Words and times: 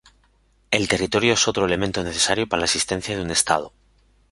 El 0.71 0.87
territorio 0.87 1.33
es 1.35 1.47
otro 1.47 1.63
elemento 1.63 2.03
necesario 2.03 2.47
para 2.49 2.61
la 2.61 2.65
existencia 2.65 3.15
de 3.15 3.21
un 3.21 3.29
estado. 3.29 3.71